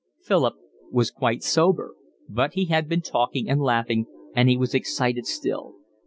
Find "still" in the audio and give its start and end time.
5.27-5.75